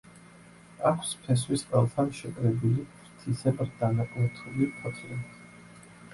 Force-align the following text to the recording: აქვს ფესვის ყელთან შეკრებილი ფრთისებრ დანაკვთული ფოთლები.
აქვს 0.91 1.11
ფესვის 1.25 1.63
ყელთან 1.73 2.09
შეკრებილი 2.21 2.87
ფრთისებრ 3.03 3.71
დანაკვთული 3.83 4.73
ფოთლები. 4.81 5.81